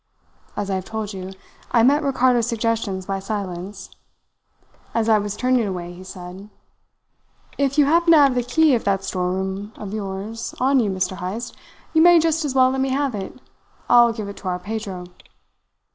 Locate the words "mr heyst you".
10.89-12.01